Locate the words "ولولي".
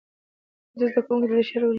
1.63-1.69